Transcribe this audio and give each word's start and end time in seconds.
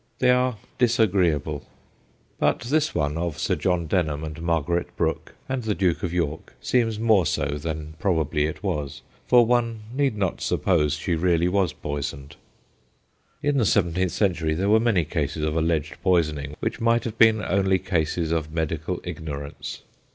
They 0.17 0.31
are 0.31 0.57
disagreeable, 0.79 1.63
but 2.39 2.59
this 2.61 2.95
one 2.95 3.19
of 3.19 3.37
Sir 3.37 3.55
John 3.55 3.85
Denham 3.85 4.23
and 4.23 4.41
Margaret 4.41 4.87
Brook 4.97 5.35
and 5.47 5.61
the 5.61 5.75
Duke 5.75 6.01
110 6.01 6.09
THE 6.09 6.15
GHOSTS 6.17 6.27
OF 6.27 6.37
PICCADILLY 6.71 6.81
of 6.87 6.89
York 6.89 6.89
seems 6.89 6.99
more 6.99 7.25
so 7.27 7.57
than 7.59 7.93
probably 7.99 8.45
it 8.47 8.63
was, 8.63 9.03
for 9.27 9.45
one 9.45 9.81
need 9.93 10.17
not 10.17 10.41
suppose 10.41 10.95
she 10.95 11.13
really 11.13 11.47
was 11.47 11.73
poisoned. 11.73 12.35
In 13.43 13.59
the 13.59 13.63
seventeenth 13.63 14.11
century 14.11 14.55
there 14.55 14.69
were 14.69 14.79
many 14.79 15.05
cases 15.05 15.43
of 15.43 15.55
alleged 15.55 16.01
poisoning 16.01 16.55
which 16.61 16.81
might 16.81 17.03
have 17.03 17.19
been 17.19 17.43
only 17.43 17.77
cases 17.77 18.31
of 18.31 18.51
medical 18.51 18.97
ignor 19.01 19.45
ance. 19.45 19.83